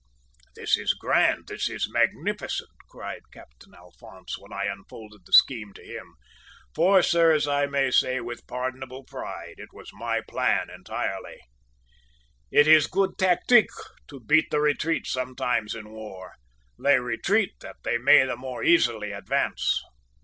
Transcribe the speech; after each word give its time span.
"`This 0.57 0.79
is 0.79 0.93
grand! 0.95 1.43
this 1.47 1.69
is 1.69 1.87
magnificent!' 1.93 2.71
cried 2.89 3.21
Captain 3.31 3.75
Alphonse, 3.75 4.33
when 4.39 4.51
I 4.51 4.63
unfolded 4.65 5.21
this 5.27 5.37
scheme 5.37 5.73
to 5.73 5.83
him; 5.85 6.15
for, 6.73 7.03
sirs, 7.03 7.47
I 7.47 7.67
may 7.67 7.91
say 7.91 8.19
with 8.19 8.47
pardonable 8.47 9.03
pride, 9.03 9.59
it 9.59 9.69
was 9.73 9.93
my 9.93 10.21
plan 10.27 10.71
entirely. 10.71 11.37
`It 12.51 12.65
is 12.65 12.87
good 12.87 13.15
tactique 13.19 13.69
to 14.07 14.19
beat 14.19 14.49
the 14.49 14.59
retreat 14.59 15.05
sometimes 15.05 15.75
in 15.75 15.91
war. 15.91 16.33
They 16.83 16.99
retreat 16.99 17.51
that 17.59 17.75
they 17.83 17.99
may 17.99 18.25
the 18.25 18.35
more 18.35 18.63
easily 18.63 19.11
advance!' 19.11 19.83